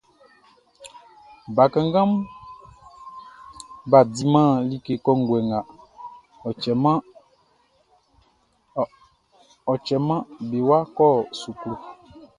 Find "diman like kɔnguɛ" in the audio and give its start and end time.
4.13-5.37